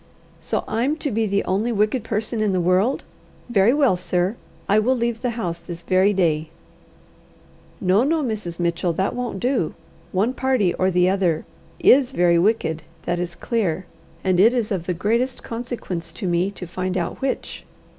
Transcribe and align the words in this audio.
"So 0.41 0.63
I'm 0.67 0.95
to 0.95 1.11
be 1.11 1.27
the 1.27 1.43
only 1.43 1.71
wicked 1.71 2.03
person 2.03 2.41
in 2.41 2.53
the 2.53 2.59
world! 2.59 3.03
Very 3.49 3.71
well, 3.71 3.95
sir! 3.95 4.35
I 4.67 4.79
will 4.79 4.95
leave 4.97 5.21
the 5.21 5.29
house 5.37 5.59
this 5.59 5.83
very 5.83 6.11
day." 6.11 6.49
"No, 7.79 8.03
no, 8.03 8.23
Mrs. 8.23 8.59
Mitchell; 8.59 8.93
that 8.93 9.13
won't 9.13 9.39
do. 9.39 9.75
One 10.11 10.33
party 10.33 10.73
or 10.73 10.89
the 10.89 11.07
other 11.07 11.45
is 11.79 12.13
very 12.13 12.39
wicked 12.39 12.81
that 13.03 13.19
is 13.19 13.35
clear; 13.35 13.85
and 14.23 14.39
it 14.39 14.55
is 14.55 14.71
of 14.71 14.87
the 14.87 14.95
greatest 14.95 15.43
consequence 15.43 16.11
to 16.13 16.25
me 16.27 16.49
to 16.49 16.65
find 16.65 16.97
out 16.97 17.21
which. 17.21 17.63